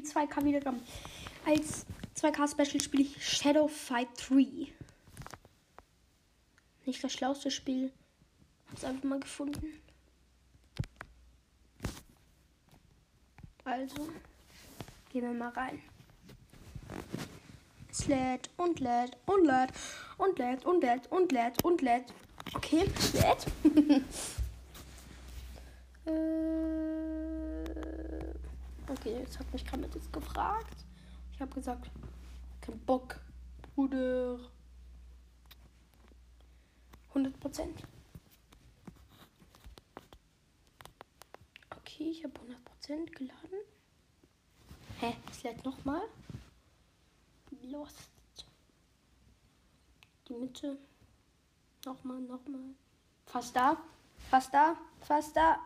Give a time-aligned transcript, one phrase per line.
[0.00, 0.80] die 2K Wiedergaben.
[1.46, 4.66] Als 2K Special spiele ich Shadow Fight 3.
[6.86, 7.92] Nicht das schlauste Spiel.
[8.70, 9.80] Hab's einfach mal gefunden.
[13.64, 14.08] Also,
[15.10, 15.82] gehen wir mal rein.
[17.90, 19.72] Es lädt und lädt und lädt
[20.16, 22.12] und lädt und lädt und lädt und lädt.
[22.54, 23.46] Okay, lädt.
[26.06, 26.39] äh,
[28.90, 30.84] okay, jetzt hat mich gerade jetzt gefragt.
[31.32, 31.90] Ich habe gesagt,
[32.60, 33.20] kein Bock,
[33.74, 34.38] Bruder.
[37.08, 37.82] 100 Prozent.
[41.78, 43.60] Okay, ich habe 100 Prozent geladen.
[44.98, 46.02] Hä, es lädt nochmal.
[47.62, 48.10] Lost.
[50.28, 50.78] Die Mitte.
[51.84, 52.74] Nochmal, nochmal.
[53.26, 53.76] Fast da.
[54.30, 54.76] Fast da.
[55.00, 55.58] Fast da.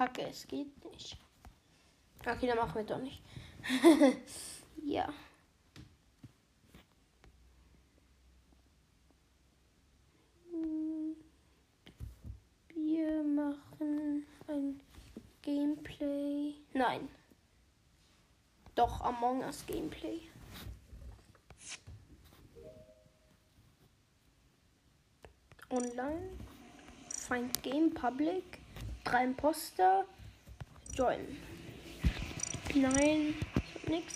[0.00, 1.18] Kacke, es geht nicht.
[2.26, 3.20] Okay, dann machen wir doch nicht.
[4.82, 5.06] ja.
[12.74, 14.80] Wir machen ein
[15.42, 16.54] Gameplay.
[16.72, 17.06] Nein.
[18.74, 20.22] Doch, Among Us Gameplay.
[25.68, 26.38] Online.
[27.10, 28.49] Find Game Public.
[29.10, 30.04] Drei Imposter.
[30.94, 31.18] Join.
[32.76, 34.14] Nein, ich hab nix.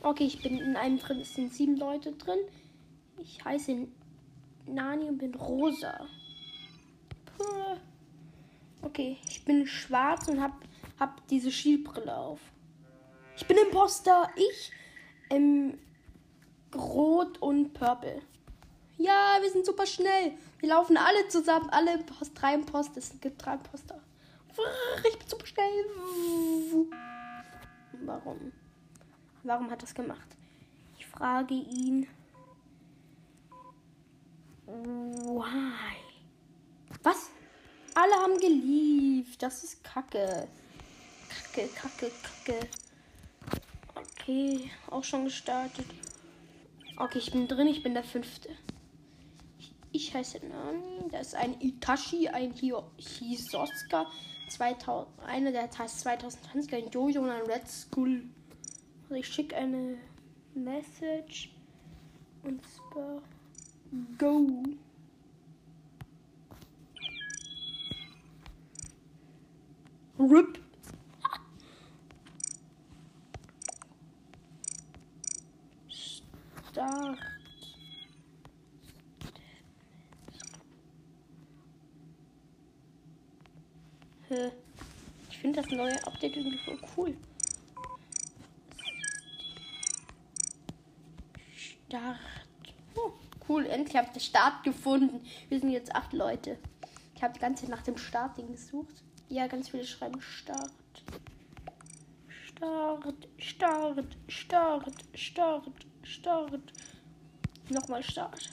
[0.00, 1.20] Okay, ich bin in einem drin.
[1.20, 2.38] Es sind sieben Leute drin.
[3.18, 3.86] Ich heiße
[4.64, 6.06] Nani und bin rosa.
[7.36, 7.76] Puh.
[8.80, 10.52] Okay, ich bin schwarz und hab,
[10.98, 12.40] hab diese Skibrille auf.
[13.36, 14.30] Ich bin Imposter.
[14.34, 14.72] Ich
[15.28, 15.78] ähm,
[16.74, 18.22] rot und purple.
[18.96, 20.32] Ja, wir sind super schnell.
[20.64, 21.68] Wir laufen alle zusammen.
[21.68, 22.96] Alle Post, drei Imposter.
[22.96, 24.00] Es gibt drei Imposter.
[25.06, 25.84] Ich bin super schnell.
[28.06, 28.50] Warum?
[29.42, 30.26] Warum hat das gemacht?
[30.96, 32.06] Ich frage ihn.
[34.64, 35.98] Why?
[37.02, 37.28] Was?
[37.94, 39.42] Alle haben geliebt.
[39.42, 40.48] Das ist Kacke.
[41.28, 42.68] Kacke, Kacke, Kacke.
[43.94, 45.84] Okay, auch schon gestartet.
[46.96, 47.66] Okay, ich bin drin.
[47.66, 48.48] Ich bin der Fünfte.
[49.94, 51.08] Ich heiße Nani.
[51.08, 54.10] Da ist ein Itachi, ein Hisoska.
[54.48, 58.24] 2000, einer, der heißt 2020, ein Jojo und ein Red Skull.
[59.04, 59.98] Also ich schicke eine
[60.52, 61.54] Message.
[62.42, 63.22] Und zwar
[64.18, 64.64] Go.
[70.18, 70.58] RIP.
[76.72, 77.18] Start.
[77.18, 77.34] Hä?
[84.28, 87.16] Ich finde das neue Update irgendwie voll cool.
[91.54, 92.18] Start.
[92.96, 93.12] Oh,
[93.48, 95.20] cool, endlich habe ich den Start gefunden.
[95.48, 96.58] Wir sind jetzt acht Leute.
[97.14, 98.94] Ich habe die ganze Zeit nach dem Startding gesucht.
[99.28, 100.70] Ja, ganz viele schreiben Start.
[102.46, 105.66] Start, Start, Start, Start,
[106.02, 106.72] Start.
[107.68, 108.50] Nochmal Start.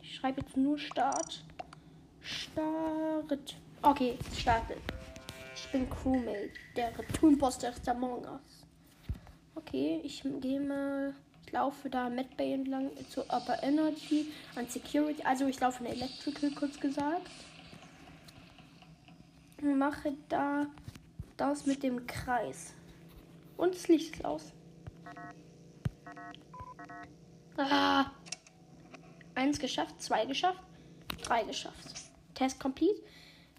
[0.00, 1.44] Ich schreibe jetzt nur Start.
[2.56, 3.54] Start.
[3.82, 4.78] Okay, startet.
[5.54, 6.52] Ich bin Crewmate.
[6.74, 8.64] Der Toonposter ist Among Us.
[9.54, 11.14] Okay, ich gehe mal.
[11.44, 15.22] Ich laufe da Mad Bay entlang zu Upper Energy an Security.
[15.22, 17.28] Also ich laufe in Electrical, kurz gesagt.
[19.60, 20.66] mache da
[21.36, 22.72] das mit dem Kreis.
[23.58, 24.52] Und das Licht ist aus.
[27.58, 28.06] Ah.
[29.34, 30.62] Eins geschafft, zwei geschafft,
[31.22, 32.05] drei geschafft.
[32.36, 33.02] Test complete.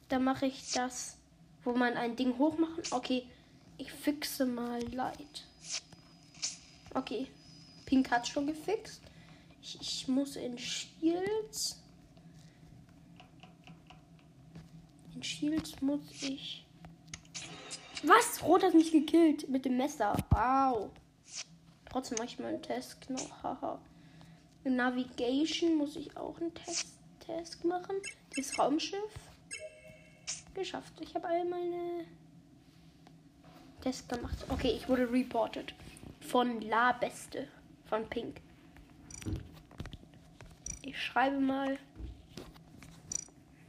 [0.07, 1.17] Dann mache ich das,
[1.65, 2.81] wo man ein Ding hochmachen.
[2.91, 3.27] Okay,
[3.77, 5.45] ich fixe mal Light.
[6.93, 7.27] Okay,
[7.85, 9.01] Pink hat schon gefixt.
[9.61, 11.83] Ich, ich muss in Shields.
[15.13, 16.65] In Shields muss ich.
[18.03, 18.41] Was?
[18.43, 20.15] Rot hat mich gekillt mit dem Messer.
[20.29, 20.91] Wow.
[21.89, 23.43] Trotzdem mache ich mal einen Test noch.
[23.43, 23.81] Haha.
[24.63, 26.87] Navigation muss ich auch einen Test,
[27.27, 27.97] Test machen.
[28.35, 29.11] Das Raumschiff.
[30.55, 30.93] Geschafft.
[31.01, 32.05] Ich habe all meine
[33.81, 34.37] Tests gemacht.
[34.49, 35.73] Okay, ich wurde reported.
[36.21, 37.47] Von La Beste.
[37.85, 38.37] Von Pink.
[40.81, 41.77] Ich schreibe mal.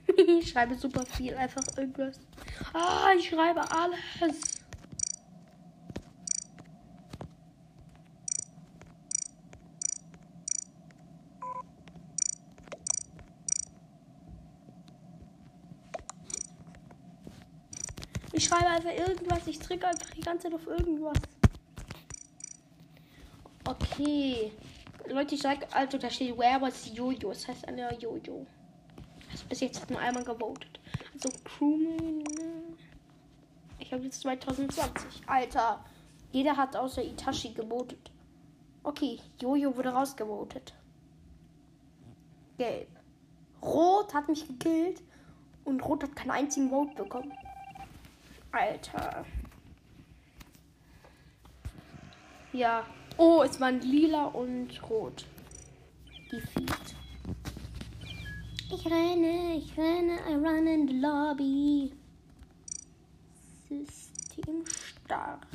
[0.16, 1.34] ich schreibe super viel.
[1.34, 2.20] Einfach irgendwas.
[2.72, 4.57] Ah, ich schreibe alles.
[18.38, 19.49] Ich schreibe einfach irgendwas.
[19.49, 21.19] Ich drücke einfach die ganze Zeit auf irgendwas.
[23.64, 24.52] Okay.
[25.08, 27.31] Leute, ich sag, also da steht Where was Jojo.
[27.31, 28.46] Das heißt eine Jojo.
[29.32, 30.79] Das bis jetzt nur einmal gewotet.
[31.12, 32.23] Also Crewman.
[33.81, 35.23] Ich habe jetzt 2020.
[35.26, 35.85] Alter.
[36.31, 38.12] Jeder hat außer Itachi gewotet.
[38.85, 40.75] Okay, Jojo wurde rausgevotet.
[42.56, 42.88] Gelb.
[43.62, 45.02] Rot hat mich gekillt
[45.64, 47.32] und Rot hat keinen einzigen Vote bekommen.
[48.58, 49.25] Alter.
[52.52, 52.84] Ja.
[53.16, 55.26] Oh, es waren lila und rot.
[56.32, 56.96] Defeat.
[58.70, 61.93] Ich renne, ich renne, I run in the lobby.
[63.69, 65.46] System Start.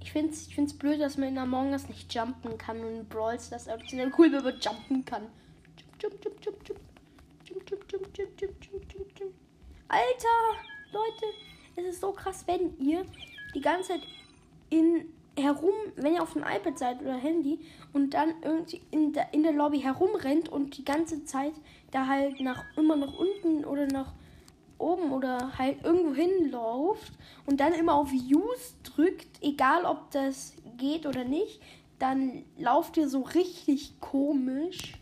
[0.00, 2.96] Ich finde es ich find's blöd, dass man in Among Us nicht jumpen kann und
[2.96, 3.82] in Brawl Stars aber
[4.18, 5.28] cool, wenn man jumpen kann.
[5.98, 6.91] Jump, jump, jump, jump, jump.
[9.88, 10.28] Alter,
[10.92, 11.26] Leute,
[11.76, 13.04] es ist so krass, wenn ihr
[13.54, 14.02] die ganze Zeit
[14.70, 17.58] in herum, wenn ihr auf dem iPad seid oder Handy
[17.92, 21.54] und dann irgendwie in der, in der Lobby herumrennt und die ganze Zeit
[21.90, 24.12] da halt nach immer nach unten oder nach
[24.78, 27.12] oben oder halt irgendwo hinläuft
[27.46, 31.60] und dann immer auf Use drückt, egal ob das geht oder nicht,
[31.98, 34.94] dann lauft ihr so richtig komisch.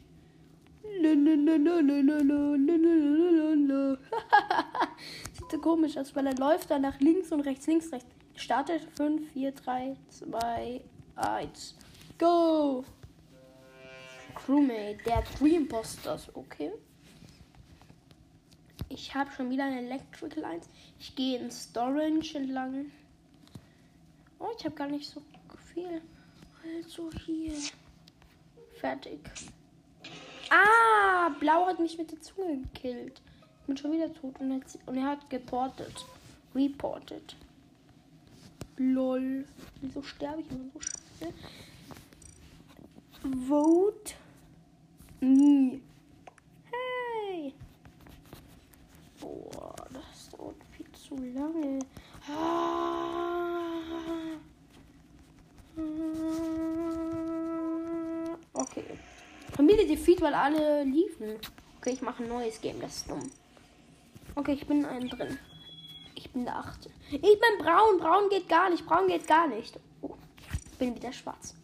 [5.32, 8.06] Sieht so komisch aus, weil er läuft dann nach links und rechts, links, rechts.
[8.37, 10.81] Startet 5, 4, 3, 2,
[11.17, 11.75] 1.
[12.19, 12.85] Go!
[14.35, 16.73] Crewmate, der Three Imposters, okay.
[18.88, 20.69] Ich habe schon wieder eine Electrical 1.
[20.99, 22.90] Ich gehe in Storage entlang.
[24.38, 25.23] Oh, ich habe gar nicht so
[25.73, 26.02] viel.
[26.62, 27.54] Also hier.
[28.80, 29.21] Fertig.
[30.50, 33.23] Ah, Blau hat mich mit der Zunge gekillt.
[33.61, 36.04] Ich bin schon wieder tot und, jetzt, und er hat geportet.
[36.54, 37.37] Reported.
[38.76, 39.47] Lol.
[39.80, 41.33] Wieso sterbe ich immer so schnell?
[43.47, 44.14] Vote
[45.21, 45.80] me.
[46.73, 47.54] Hey.
[49.21, 51.78] Boah, das dauert viel zu lange.
[52.28, 52.60] Ah.
[60.11, 61.37] Defeat, weil alle liefen.
[61.79, 63.31] Okay, ich mache ein neues Game, das ist dumm.
[64.35, 65.38] Okay, ich bin einen drin.
[66.14, 66.90] Ich bin der achte.
[67.11, 67.99] Ich bin braun.
[67.99, 68.85] Braun geht gar nicht.
[68.87, 69.79] Braun geht gar nicht.
[70.02, 70.14] Oh,
[70.73, 71.55] ich bin wieder schwarz.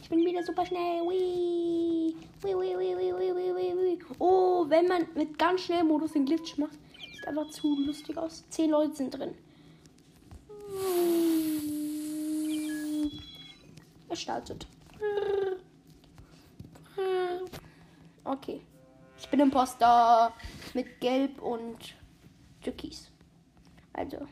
[0.00, 1.02] Ich bin wieder super schnell.
[1.02, 2.14] Wee.
[2.42, 3.98] Wee, wee, wee, wee, wee, wee, wee.
[4.18, 6.78] Oh, wenn man mit ganz schnell Modus den Glitch macht,
[7.14, 8.44] sieht einfach zu lustig aus.
[8.50, 9.34] Zehn Leute sind drin.
[14.08, 14.66] Es startet.
[18.28, 18.60] Okay.
[19.18, 20.34] Ich bin Imposter
[20.74, 21.78] mit Gelb und
[22.60, 23.10] Türkis.
[23.94, 24.28] Also.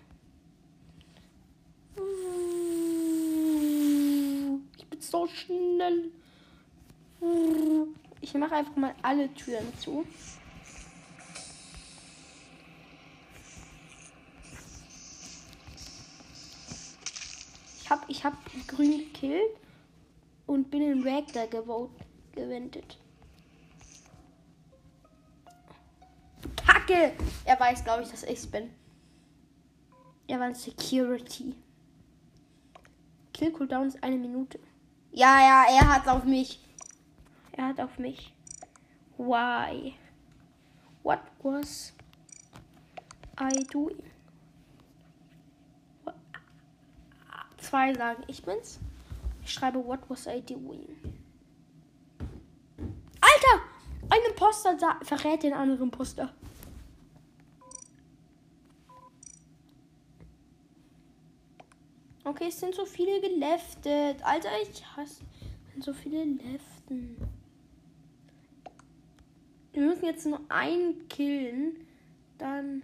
[4.77, 6.13] Ich bin so schnell.
[8.21, 10.05] Ich mache einfach mal alle Türen zu.
[17.81, 18.35] Ich habe ich hab
[18.67, 19.57] grün gekillt
[20.47, 21.47] und bin in Reactor
[22.33, 22.99] gewendet.
[26.87, 27.13] Kacke!
[27.45, 28.71] Er weiß, glaube ich, dass ich bin.
[30.29, 31.55] Er war Security.
[33.33, 34.59] Kill Cooldown ist eine Minute.
[35.13, 36.61] Ja, ja, er hat auf mich.
[37.53, 38.33] Er hat auf mich.
[39.19, 39.95] Why?
[41.03, 41.93] What was
[43.41, 44.03] I doing?
[46.05, 46.15] What?
[47.59, 48.79] Zwei sagen, ich bin's.
[49.43, 50.87] Ich schreibe What was I doing?
[53.21, 53.63] Alter!
[54.09, 56.33] Ein Imposter verrät den anderen Imposter.
[62.47, 64.23] Okay, es sind so viele geleftet.
[64.23, 65.25] Alter, ich hasse.
[65.81, 67.17] So viele Leften.
[69.73, 71.87] Wir müssen jetzt nur einen killen.
[72.39, 72.83] Dann.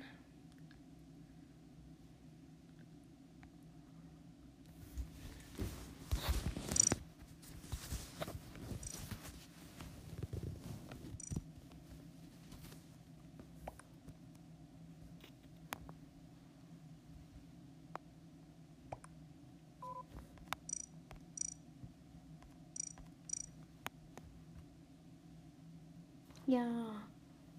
[26.52, 26.66] Ja,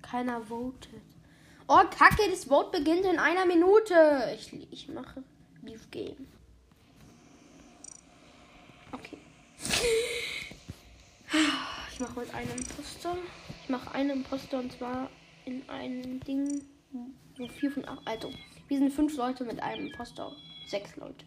[0.04, 1.02] keiner votet.
[1.68, 3.96] Oh, kacke, das Vote beginnt in einer Minute.
[4.36, 5.24] Ich, ich mache
[5.64, 6.28] Beef Game.
[8.92, 9.18] Okay.
[11.92, 13.18] Ich mache mit einem Imposter.
[13.64, 15.10] Ich mache einen Imposter und zwar
[15.46, 16.62] in einem Ding,
[17.38, 18.02] wo vier von acht.
[18.06, 18.32] Also,
[18.68, 20.32] wir sind fünf Leute mit einem Imposter.
[20.68, 21.26] Sechs Leute.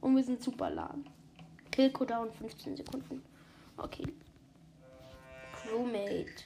[0.00, 1.04] Und wir sind super lahm.
[1.70, 3.22] Kill Cooldown 15 Sekunden.
[3.76, 4.12] Okay.
[5.62, 6.44] Crewmate.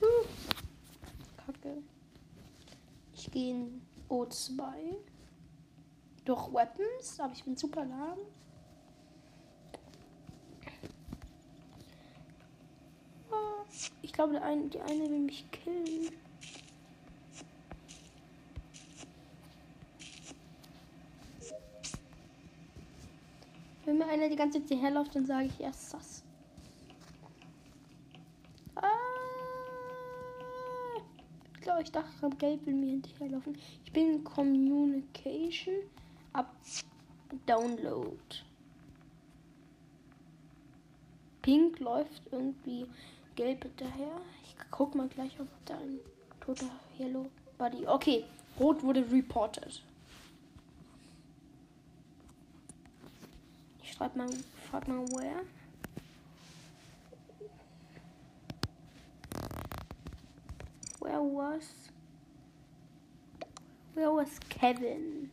[0.00, 0.26] Puh.
[1.36, 1.82] Kacke.
[3.14, 4.62] Ich gehe in O2.
[6.24, 8.18] Durch Weapons, aber ich bin super lahm.
[13.30, 13.64] Ah,
[14.02, 16.10] ich glaube, die eine, die eine will mich killen.
[23.84, 26.25] Wenn mir einer die ganze Zeit herläuft, dann sage ich erst Sass.
[31.76, 33.56] Glaube, ich dachte, Gelb will mir hinterherlaufen.
[33.84, 35.74] Ich bin in Communication.
[36.32, 36.54] Ab
[37.46, 38.16] Download.
[41.42, 42.86] Pink läuft irgendwie
[43.36, 44.20] gelb hinterher.
[44.44, 45.98] Ich guck mal gleich, ob da ein
[46.40, 47.26] toter Yellow
[47.58, 47.86] Buddy.
[47.86, 48.24] Okay,
[48.58, 49.82] rot wurde reported.
[53.82, 54.30] Ich schreibe mal,
[54.70, 55.44] frag mal where.
[61.00, 61.90] Where was.
[63.94, 65.30] Where was Kevin?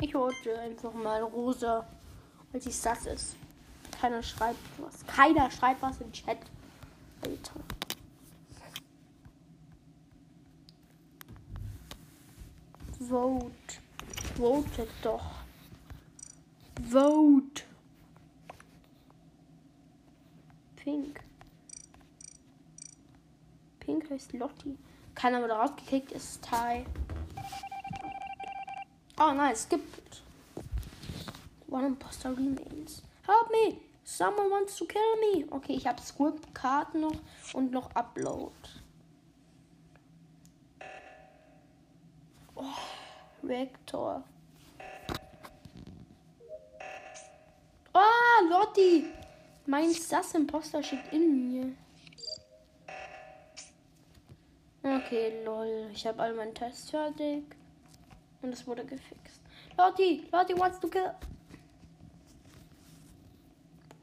[0.00, 1.86] Ich wollte einfach mal rosa,
[2.50, 3.36] weil sie sass ist.
[4.00, 5.06] Keiner schreibt was.
[5.06, 6.38] Keiner schreibt was im Chat.
[7.24, 7.60] Alter.
[13.08, 13.52] Vote.
[14.36, 15.30] Votet doch.
[16.90, 17.62] Vote.
[20.82, 21.20] Pink.
[23.78, 24.76] Pink heißt Lotti.
[25.14, 26.84] Keiner wurde rausgekickt, ist Ty.
[29.16, 30.22] Oh, nice, gibt.
[31.68, 33.02] One imposter remains.
[33.24, 33.80] Help me!
[34.02, 35.46] Someone wants to kill me.
[35.52, 37.14] Okay, ich habe Script Karten noch
[37.52, 38.52] und noch Upload.
[42.56, 42.64] Oh,
[43.42, 44.24] Vector.
[47.94, 49.21] Oh, Lotti!
[49.66, 51.72] Mein Sass-Imposter steht in mir.
[54.82, 55.90] Okay, lol.
[55.92, 57.44] Ich habe all meinen Tests fertig.
[58.42, 59.40] Und es wurde gefixt.
[59.78, 61.14] Lotti, Lotti wants to kill.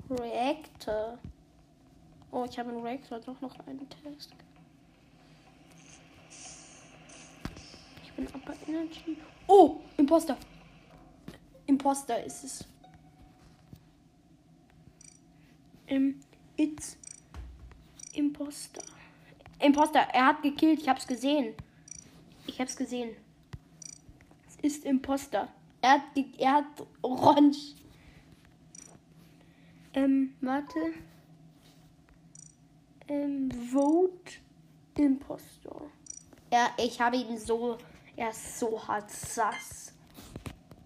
[0.09, 1.19] Reactor.
[2.31, 4.33] Oh, ich habe einen Reactor doch noch einen Test.
[8.03, 9.17] Ich bin Upper Energy.
[9.47, 10.37] Oh, Imposter.
[11.65, 12.65] Imposter ist es.
[15.89, 16.19] Ähm,
[16.55, 16.97] it's
[18.13, 18.83] Imposter.
[19.59, 21.55] Imposter, er hat gekillt, ich hab's gesehen.
[22.47, 23.15] Ich hab's gesehen.
[24.47, 25.49] Es ist Imposter.
[25.81, 26.01] Er hat,
[26.37, 27.75] er hat orange.
[29.93, 30.79] Ähm, warte.
[33.07, 34.33] Ähm, Vote
[34.95, 35.81] Imposter.
[36.51, 37.77] Ja, ich habe ihn so,
[38.15, 39.93] er ist so hart sass.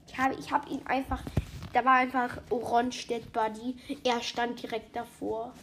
[0.07, 1.24] Ich habe, ich habe ihn einfach,
[1.73, 2.37] da war einfach
[3.07, 3.75] Dead Buddy.
[4.03, 5.53] Er stand direkt davor.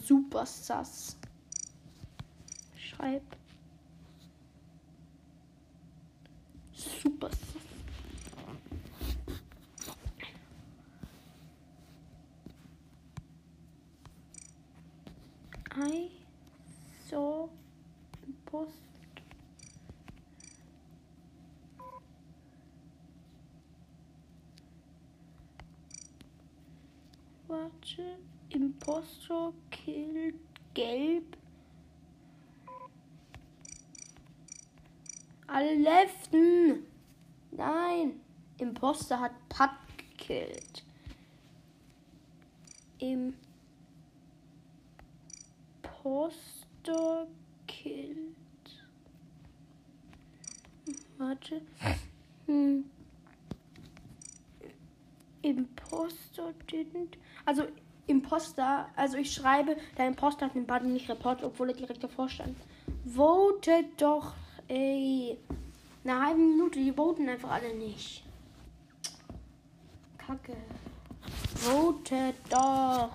[0.00, 1.16] Super sass.
[2.76, 3.22] Schreib.
[6.72, 7.38] Super sass.
[15.80, 16.10] I
[17.08, 17.48] saw
[18.46, 18.72] post
[27.98, 28.18] Warte.
[28.50, 30.34] Impostor killt
[30.74, 31.36] gelb.
[35.46, 36.86] Alle Leften.
[37.50, 38.20] Nein.
[38.58, 40.84] Imposter hat Pat gekillt.
[42.98, 43.36] Imposter
[47.66, 48.16] killt.
[51.18, 51.62] Warte.
[52.46, 52.84] Hm.
[55.42, 57.18] Imposter didn't.
[57.44, 57.66] Also
[58.08, 62.28] Imposter, also ich schreibe, der Imposter hat den Button nicht reportet, obwohl er direkt davor
[62.28, 62.56] stand.
[63.04, 64.34] Votet doch,
[64.66, 65.38] ey.
[66.04, 68.24] Eine halbe Minute, die voten einfach alle nicht.
[70.16, 70.56] Kacke.
[71.54, 73.10] Votet doch.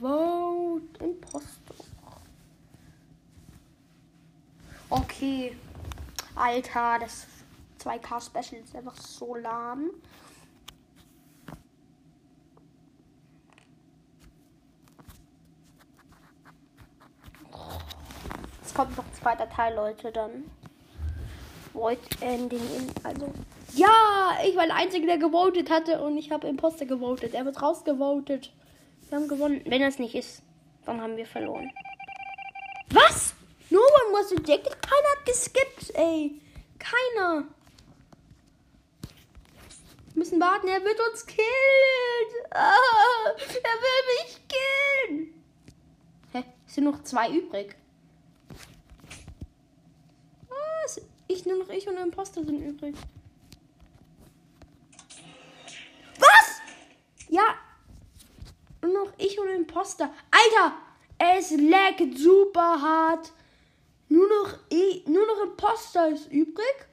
[0.00, 1.74] Vote Imposter.
[4.90, 5.56] Okay.
[6.34, 7.26] Alter, das
[7.80, 9.90] 2K Special ist einfach so lahm.
[18.78, 20.48] Kommt noch zweiter Teil, Leute, dann.
[21.72, 22.88] Void Ending in.
[23.02, 23.32] Also.
[23.74, 27.34] Ja, ich war der Einzige, der gewotet hatte und ich habe Imposter gewotet.
[27.34, 28.52] Er wird rausgevotet.
[29.08, 29.62] Wir haben gewonnen.
[29.64, 30.42] Wenn das nicht ist,
[30.86, 31.72] dann haben wir verloren.
[32.90, 33.34] Was?
[33.68, 34.80] No one was ejected?
[34.80, 36.40] Keiner hat geskippt, ey.
[36.78, 37.48] Keiner.
[40.12, 41.46] Wir müssen warten, er wird uns killen.
[42.52, 45.44] Ah, er will mich killen.
[46.32, 46.44] Hä?
[46.64, 47.74] Es sind noch zwei übrig.
[50.88, 51.00] Was?
[51.26, 52.94] Ich, nur noch ich und ein Imposter sind übrig.
[56.18, 56.60] Was?
[57.28, 57.56] Ja.
[58.82, 60.12] Nur noch ich und ein Imposter.
[60.30, 60.76] Alter,
[61.18, 63.32] es laggt super hart.
[64.08, 66.86] Nur noch, ich, nur noch Imposter ist übrig.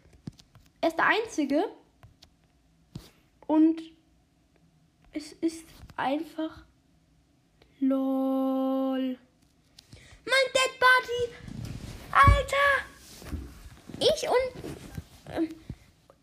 [0.81, 1.69] Er ist der Einzige.
[3.47, 3.81] Und
[5.13, 5.65] es ist
[5.95, 6.63] einfach
[7.79, 9.17] lol.
[10.25, 11.35] Mein Dead Body.
[12.11, 12.94] Alter.
[13.99, 15.49] Ich und ähm,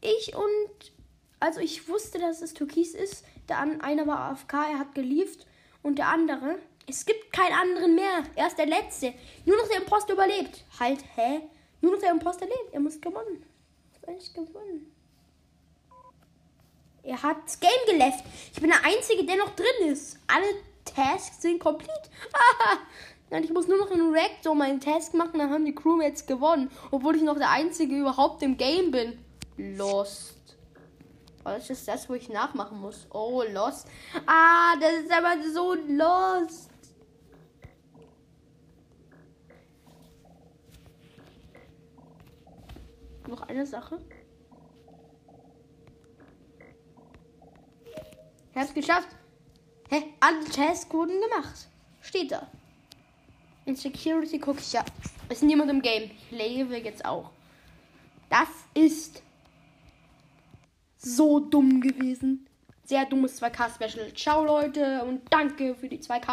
[0.01, 0.93] ich und
[1.41, 3.25] also ich wusste, dass es Türkis ist.
[3.49, 5.47] Der an, einer war AFK, er hat gelieft
[5.83, 8.25] und der andere es gibt keinen anderen mehr.
[8.35, 9.15] Er ist der Letzte.
[9.45, 10.65] Nur noch der Imposter überlebt.
[10.79, 11.41] Halt, hä?
[11.81, 12.73] Nur noch der Imposter lebt.
[12.73, 13.45] Er muss gewonnen.
[14.03, 14.93] Er ist gewonnen.
[17.05, 18.25] Er hat das Game geleft.
[18.53, 20.19] Ich bin der Einzige, der noch drin ist.
[20.27, 20.47] Alle
[20.85, 22.11] Tasks sind komplett.
[23.33, 26.71] Nein, ich muss nur noch in so meinen Task machen, dann haben die Crewmates gewonnen.
[26.91, 29.19] Obwohl ich noch der Einzige überhaupt im Game bin.
[29.57, 30.59] Lost.
[31.43, 33.07] Was ist das, wo ich nachmachen muss?
[33.11, 33.89] Oh, Lost.
[34.27, 36.69] Ah, das ist aber so Lost.
[43.29, 43.99] Noch eine Sache.
[48.51, 49.09] Ich hab's geschafft.
[49.89, 50.05] Hä?
[50.21, 51.69] Alle Tests wurden gemacht.
[52.03, 52.51] Steht da.
[53.65, 54.85] In Security gucke ich ja.
[55.29, 56.11] Ist niemand im Game.
[56.11, 57.31] Ich lebe jetzt auch.
[58.29, 59.23] Das ist
[60.97, 62.47] so dumm gewesen.
[62.85, 64.13] Sehr dummes 2K-Special.
[64.15, 66.31] Ciao, Leute, und danke für die 2K.